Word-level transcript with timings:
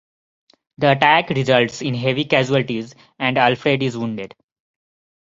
The 0.79 0.93
attack 0.93 1.29
results 1.29 1.83
in 1.83 1.93
heavy 1.93 2.25
casualties 2.25 2.95
and 3.19 3.37
Alfred 3.37 3.83
is 3.83 3.95
wounded. 3.95 4.33